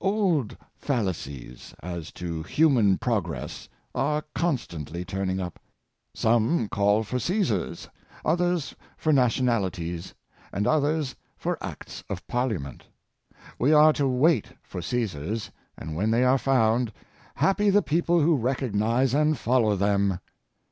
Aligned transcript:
Old 0.00 0.56
fallacies 0.78 1.74
as 1.82 2.12
to 2.12 2.44
human 2.44 2.96
progress 2.96 3.68
are 3.92 4.22
constantly 4.36 5.04
turning 5.04 5.40
up. 5.40 5.58
Some 6.14 6.68
call 6.68 7.02
for 7.02 7.18
Caesars, 7.18 7.88
others 8.24 8.72
for 8.96 9.12
nationali 9.12 9.72
ties, 9.72 10.14
and 10.52 10.68
others 10.68 11.16
for 11.36 11.58
acts 11.60 12.04
of 12.08 12.24
Parliament. 12.28 12.84
We 13.58 13.72
are 13.72 13.92
to 13.94 14.06
wait 14.06 14.52
for 14.62 14.80
Caesars, 14.80 15.50
and 15.76 15.96
when 15.96 16.12
they 16.12 16.22
are 16.22 16.38
found," 16.38 16.92
happy 17.44 17.68
the 17.68 17.82
people 17.82 18.20
who 18.20 18.36
recognize 18.36 19.12
and 19.12 19.36
follow 19.36 19.74
them." 19.74 20.20